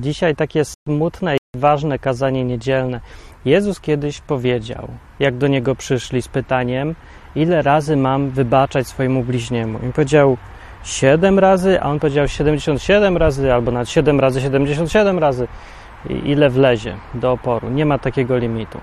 [0.00, 3.00] Dzisiaj takie smutne i ważne kazanie niedzielne.
[3.44, 4.88] Jezus kiedyś powiedział,
[5.18, 6.94] jak do niego przyszli z pytaniem,
[7.34, 9.78] ile razy mam wybaczać swojemu bliźniemu.
[9.88, 10.36] I powiedział
[10.84, 15.48] 7 razy, a on powiedział 77 razy, albo nawet 7 razy 77 razy.
[16.10, 17.70] I ile wlezie do oporu.
[17.70, 18.80] Nie ma takiego limitu.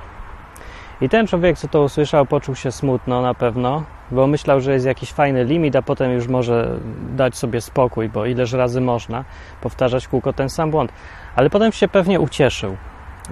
[1.03, 4.85] I ten człowiek, co to usłyszał, poczuł się smutno na pewno, bo myślał, że jest
[4.85, 6.79] jakiś fajny limit, a potem już może
[7.09, 9.23] dać sobie spokój, bo ileż razy można
[9.61, 10.93] powtarzać kółko ten sam błąd.
[11.35, 12.77] Ale potem się pewnie ucieszył.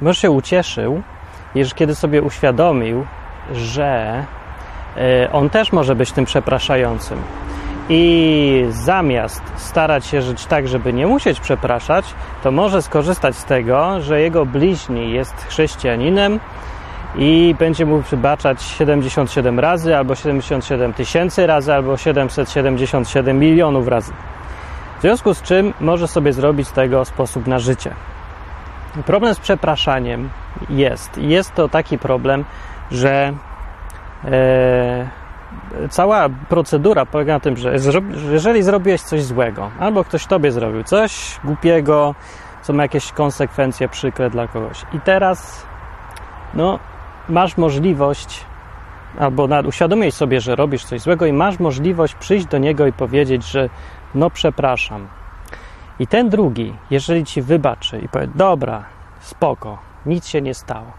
[0.01, 1.01] Może się ucieszył,
[1.55, 3.05] już kiedy sobie uświadomił,
[3.53, 4.25] że
[4.97, 7.17] e, on też może być tym przepraszającym.
[7.89, 12.05] I zamiast starać się żyć tak, żeby nie musieć przepraszać,
[12.43, 16.39] to może skorzystać z tego, że jego bliźni jest chrześcijaninem,
[17.15, 24.13] i będzie mu wybaczać 77 razy, albo 77 tysięcy razy, albo 777 milionów razy.
[24.97, 27.93] W związku z czym może sobie zrobić tego sposób na życie.
[29.05, 30.29] Problem z przepraszaniem
[30.69, 31.17] jest.
[31.17, 32.45] Jest to taki problem,
[32.91, 33.33] że
[34.25, 35.09] e,
[35.89, 37.73] cała procedura polega na tym, że
[38.31, 42.15] jeżeli zrobiłeś coś złego, albo ktoś tobie zrobił coś głupiego,
[42.61, 45.65] co ma jakieś konsekwencje przykre dla kogoś, i teraz
[46.53, 46.79] no,
[47.29, 48.45] masz możliwość,
[49.19, 53.43] albo uświadomić sobie, że robisz coś złego i masz możliwość przyjść do niego i powiedzieć,
[53.43, 53.69] że
[54.15, 55.07] no przepraszam.
[55.99, 58.83] I ten drugi, jeżeli ci wybaczy i powie, dobra,
[59.19, 60.91] spoko, nic się nie stało,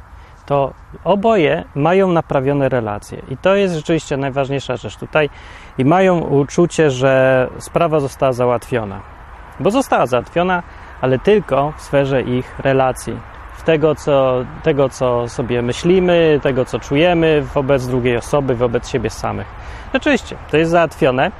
[0.47, 0.73] to
[1.05, 3.23] oboje mają naprawione relacje.
[3.29, 5.31] I to jest rzeczywiście najważniejsza rzecz tutaj.
[5.79, 9.01] I mają uczucie, że sprawa została załatwiona.
[9.61, 10.62] Bo została załatwiona,
[11.01, 13.31] ale tylko w sferze ich relacji
[13.64, 19.46] tego co, tego, co sobie myślimy, tego, co czujemy wobec drugiej osoby, wobec siebie samych.
[19.94, 21.30] Rzeczywiście, to jest załatwione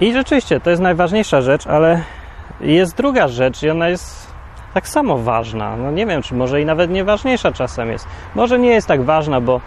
[0.00, 2.02] i rzeczywiście to jest najważniejsza rzecz, ale
[2.60, 4.28] jest druga rzecz i ona jest
[4.74, 5.76] tak samo ważna.
[5.76, 8.08] No nie wiem, czy może i nawet nieważniejsza czasem jest.
[8.34, 9.60] Może nie jest tak ważna, bo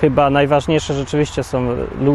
[0.00, 1.68] chyba najważniejsze rzeczywiście są,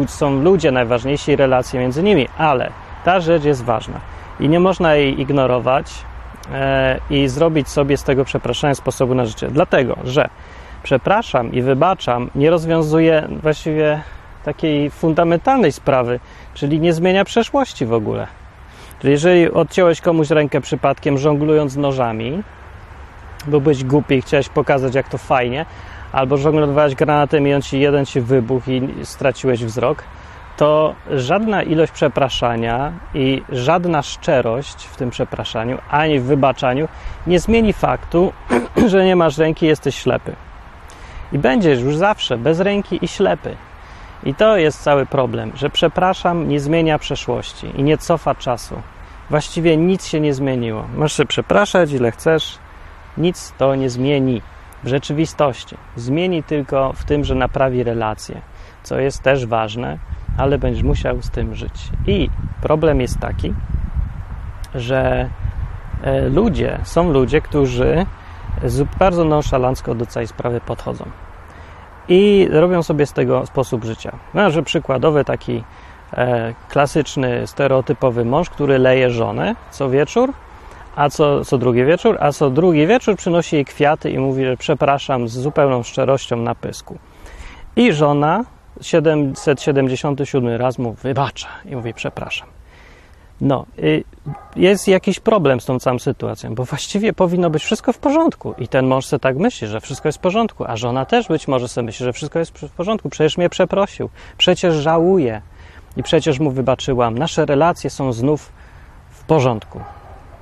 [0.06, 2.70] są ludzie, najważniejsi relacje między nimi, ale
[3.04, 4.00] ta rzecz jest ważna
[4.40, 6.04] i nie można jej ignorować,
[7.10, 9.48] i zrobić sobie z tego przepraszania sposobu na życie.
[9.50, 10.28] Dlatego, że
[10.82, 14.00] przepraszam i wybaczam nie rozwiązuje właściwie
[14.44, 16.20] takiej fundamentalnej sprawy,
[16.54, 18.26] czyli nie zmienia przeszłości w ogóle.
[19.00, 22.42] Czyli jeżeli odciąłeś komuś rękę przypadkiem żonglując nożami,
[23.46, 25.66] bo byłeś głupi i chciałeś pokazać jak to fajnie,
[26.12, 30.04] albo żonglowałeś granatem i on ci jeden ci wybuchł i straciłeś wzrok,
[30.58, 36.88] to żadna ilość przepraszania i żadna szczerość w tym przepraszaniu, ani w wybaczaniu
[37.26, 38.32] nie zmieni faktu,
[38.90, 40.36] że nie masz ręki jesteś ślepy.
[41.32, 43.56] I będziesz już zawsze bez ręki i ślepy.
[44.24, 48.82] I to jest cały problem, że przepraszam nie zmienia przeszłości i nie cofa czasu.
[49.30, 50.84] Właściwie nic się nie zmieniło.
[50.94, 52.58] Możesz się przepraszać ile chcesz,
[53.18, 54.42] nic to nie zmieni
[54.84, 55.76] w rzeczywistości.
[55.96, 58.40] Zmieni tylko w tym, że naprawi relacje,
[58.82, 59.98] co jest też ważne,
[60.38, 61.90] ale będziesz musiał z tym żyć.
[62.06, 62.30] I
[62.62, 63.54] problem jest taki,
[64.74, 65.28] że
[66.02, 68.06] e, ludzie, są ludzie, którzy
[68.98, 71.04] bardzo nonszalancko do całej sprawy podchodzą.
[72.08, 74.12] I robią sobie z tego sposób życia.
[74.34, 75.64] No, że przykładowy taki
[76.12, 80.32] e, klasyczny, stereotypowy mąż, który leje żonę co wieczór,
[80.96, 84.56] a co, co drugi wieczór, a co drugi wieczór przynosi jej kwiaty i mówi, że
[84.56, 86.98] przepraszam z zupełną szczerością na pysku.
[87.76, 88.44] I żona
[88.80, 92.48] 777 raz mu wybacza i mówi przepraszam.
[93.40, 94.04] No, y,
[94.56, 98.54] jest jakiś problem z tą całą sytuacją, bo właściwie powinno być wszystko w porządku.
[98.58, 101.48] I ten mąż sobie tak myśli, że wszystko jest w porządku, a żona też być
[101.48, 103.08] może sobie myśli, że wszystko jest w porządku.
[103.08, 104.08] Przecież mnie przeprosił,
[104.38, 105.42] przecież żałuje
[105.96, 107.18] i przecież mu wybaczyłam.
[107.18, 108.52] Nasze relacje są znów
[109.10, 109.80] w porządku.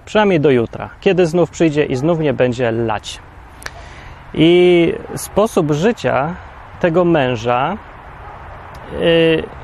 [0.05, 3.19] Przynajmniej do jutra, kiedy znów przyjdzie i znów nie będzie lać.
[4.35, 6.35] I sposób życia
[6.81, 7.79] tego męża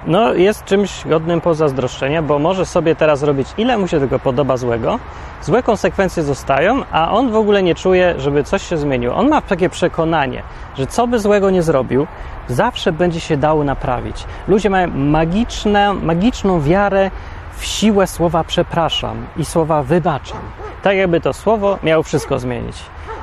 [0.06, 4.56] no, jest czymś godnym pozazdroszczenia, bo może sobie teraz robić ile mu się tego podoba
[4.56, 4.98] złego.
[5.42, 9.14] Złe konsekwencje zostają, a on w ogóle nie czuje, żeby coś się zmieniło.
[9.14, 10.42] On ma takie przekonanie,
[10.76, 12.06] że co by złego nie zrobił,
[12.48, 14.24] zawsze będzie się dało naprawić.
[14.48, 17.10] Ludzie mają magiczne, magiczną wiarę
[17.56, 20.38] w siłę słowa przepraszam i słowa wybaczam.
[20.82, 22.76] Tak jakby to słowo miało wszystko zmienić.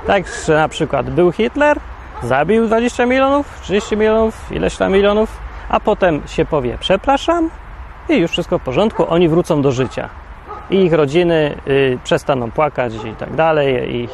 [0.08, 1.80] Tak, że na przykład był Hitler,
[2.24, 7.50] zabił 20 milionów, 30 milionów, ileś tam milionów, a potem się powie przepraszam
[8.10, 10.10] i już wszystko w porządku, oni wrócą do życia.
[10.70, 14.10] I ich rodziny y, przestaną płakać i tak dalej, i y,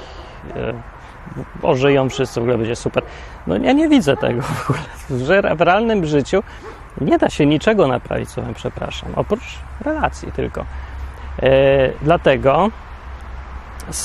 [1.61, 3.03] ożyją wszyscy, w ogóle będzie super.
[3.47, 5.25] No ja nie widzę tego w ogóle.
[5.25, 6.43] Że w realnym życiu
[7.01, 10.61] nie da się niczego naprawić słowem przepraszam, oprócz relacji tylko.
[11.43, 12.69] Y, dlatego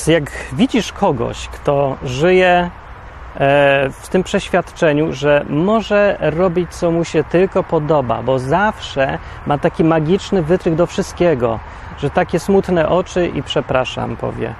[0.06, 2.70] jak widzisz kogoś, kto żyje
[3.91, 9.85] w tym przeświadczeniu, że może robić, co mu się tylko podoba, bo zawsze ma taki
[9.85, 11.59] magiczny wytrych do wszystkiego,
[11.99, 14.55] że takie smutne oczy i przepraszam powie,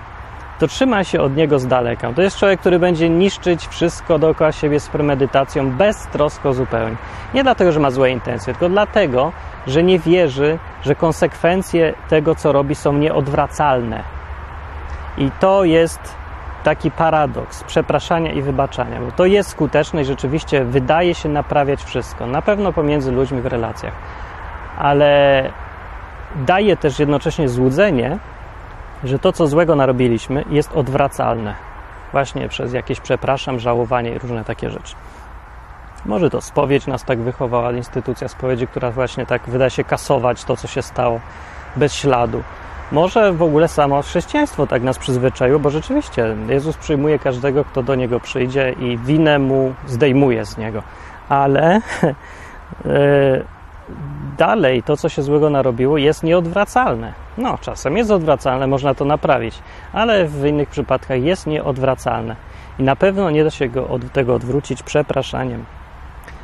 [0.59, 2.13] to trzyma się od niego z daleka.
[2.13, 6.97] To jest człowiek, który będzie niszczyć wszystko dookoła siebie z premedytacją, beztrosko zupełnie.
[7.35, 9.33] Nie dlatego, że ma złe intencje, tylko dlatego,
[9.67, 14.03] że nie wierzy, że konsekwencje tego, co robi, są nieodwracalne.
[15.19, 16.20] I to jest
[16.65, 22.27] taki paradoks przepraszania i wybaczania, bo to jest skuteczne i rzeczywiście wydaje się naprawiać wszystko,
[22.27, 23.93] na pewno pomiędzy ludźmi w relacjach,
[24.79, 25.43] ale
[26.37, 28.19] daje też jednocześnie złudzenie,
[29.05, 31.55] że to, co złego narobiliśmy, jest odwracalne.
[32.13, 34.95] Właśnie przez jakieś przepraszam, żałowanie i różne takie rzeczy.
[36.07, 40.57] Może to spowiedź nas tak wychowała, instytucja spowiedzi, która właśnie tak wyda się kasować to,
[40.57, 41.21] co się stało
[41.77, 42.43] bez śladu.
[42.93, 47.95] Może w ogóle samo chrześcijaństwo tak nas przyzwyczaiło, bo rzeczywiście Jezus przyjmuje każdego, kto do
[47.95, 50.83] niego przyjdzie i winę mu zdejmuje z niego.
[51.29, 51.81] Ale
[52.85, 52.91] yy,
[54.39, 57.13] dalej to, co się złego narobiło, jest nieodwracalne.
[57.39, 59.59] No, czasem jest odwracalne, można to naprawić,
[59.93, 62.37] ale w innych przypadkach jest nieodwracalne.
[62.79, 65.65] I na pewno nie da się go od tego odwrócić przepraszaniem.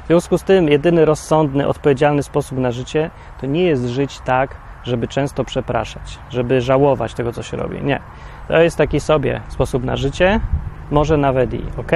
[0.05, 3.11] W związku z tym, jedyny rozsądny, odpowiedzialny sposób na życie
[3.41, 4.57] to nie jest żyć tak,
[4.87, 7.83] żeby często przepraszać, żeby żałować tego, co się robi.
[7.83, 8.01] Nie.
[8.49, 10.41] To jest taki sobie sposób na życie,
[10.91, 11.93] może nawet i ok,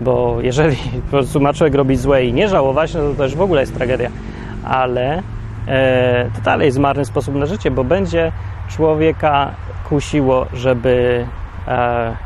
[0.00, 3.40] bo jeżeli po prostu ma człowiek robić złe i nie żałować, no to też w
[3.40, 4.10] ogóle jest tragedia
[4.64, 5.22] ale
[5.68, 8.32] e, to dalej jest marny sposób na życie, bo będzie
[8.68, 9.50] człowieka
[9.88, 11.26] kusiło, żeby
[11.68, 12.16] e,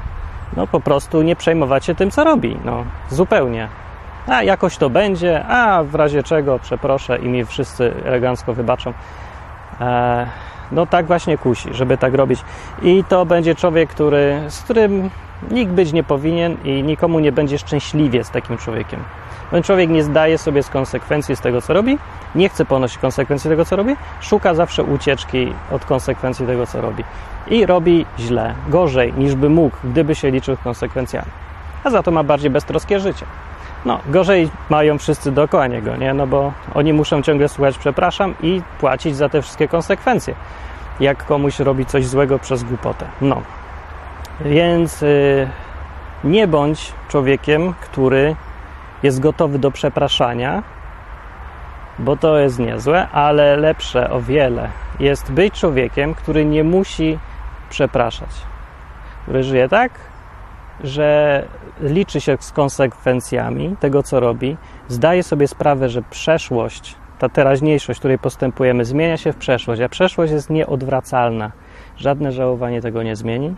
[0.56, 2.56] no po prostu nie przejmować się tym, co robi.
[2.64, 3.68] No, zupełnie.
[4.26, 8.92] A jakoś to będzie, a w razie czego przeproszę i mi wszyscy elegancko wybaczą.
[9.80, 10.26] E,
[10.72, 12.40] no tak właśnie kusi, żeby tak robić.
[12.82, 15.10] I to będzie człowiek, który, z którym
[15.50, 19.00] nikt być nie powinien i nikomu nie będzie szczęśliwie z takim człowiekiem.
[19.50, 21.98] Ten człowiek nie zdaje sobie z konsekwencji z tego, co robi,
[22.34, 27.04] nie chce ponosić konsekwencji tego, co robi, szuka zawsze ucieczki od konsekwencji tego, co robi.
[27.46, 31.30] I robi źle, gorzej niż by mógł, gdyby się liczył konsekwencjami.
[31.84, 33.26] A za to ma bardziej beztroskie życie.
[33.84, 36.14] No, gorzej mają wszyscy dookoła niego, nie?
[36.14, 40.34] No bo oni muszą ciągle słuchać przepraszam i płacić za te wszystkie konsekwencje.
[41.00, 43.06] Jak komuś robi coś złego przez głupotę.
[43.20, 43.42] No.
[44.40, 45.48] Więc yy,
[46.24, 48.36] nie bądź człowiekiem, który
[49.02, 50.62] jest gotowy do przepraszania,
[51.98, 54.68] bo to jest niezłe, ale lepsze o wiele
[55.00, 57.18] jest być człowiekiem, który nie musi
[57.70, 58.30] przepraszać.
[59.22, 59.92] Który żyje tak,
[60.84, 61.42] że
[61.80, 64.56] liczy się z konsekwencjami tego, co robi,
[64.88, 70.32] zdaje sobie sprawę, że przeszłość, ta teraźniejszość, której postępujemy, zmienia się w przeszłość, a przeszłość
[70.32, 71.52] jest nieodwracalna.
[71.96, 73.54] Żadne żałowanie tego nie zmieni.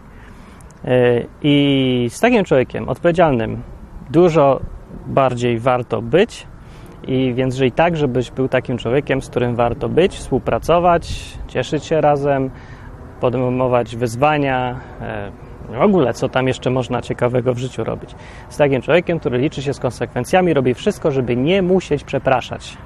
[0.85, 3.63] Yy, I z takim człowiekiem odpowiedzialnym
[4.11, 4.61] dużo
[5.07, 6.47] bardziej warto być.
[7.07, 11.15] I więc żyj tak, żebyś był takim człowiekiem, z którym warto być, współpracować,
[11.49, 12.51] cieszyć się razem,
[13.21, 15.31] podejmować wyzwania, e,
[15.69, 18.11] w ogóle co tam jeszcze można ciekawego w życiu robić.
[18.49, 22.77] Z takim człowiekiem, który liczy się z konsekwencjami, robi wszystko, żeby nie musieć przepraszać.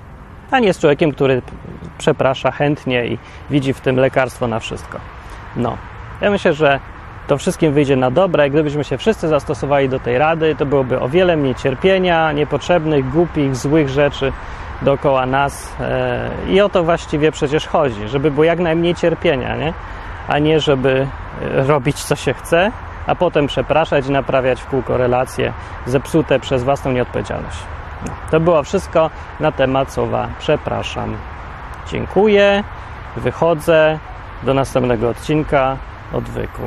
[0.51, 1.43] A nie z człowiekiem, który
[1.99, 3.19] przeprasza chętnie i
[3.51, 4.99] widzi w tym lekarstwo na wszystko.
[5.57, 5.77] No,
[6.21, 6.81] ja myślę, że
[7.27, 8.51] to wszystkim wyjdzie na dobre.
[8.51, 13.57] Gdybyśmy się wszyscy zastosowali do tej rady, to byłoby o wiele mniej cierpienia, niepotrzebnych, głupich,
[13.57, 14.33] złych rzeczy
[14.83, 15.77] dookoła nas.
[15.81, 19.73] E, I o to właściwie przecież chodzi, żeby było jak najmniej cierpienia, nie?
[20.29, 21.07] A nie żeby
[21.43, 22.73] e, robić co się chce,
[23.07, 25.53] a potem przepraszać i naprawiać w kółko relacje
[25.87, 27.59] zepsute przez własną nieodpowiedzialność.
[28.07, 29.11] No, to było wszystko
[29.41, 31.17] na temat słowa przepraszam.
[31.89, 32.65] Dziękuję,
[33.17, 33.99] wychodzę,
[34.43, 35.77] do następnego odcinka
[36.13, 36.63] odwyku.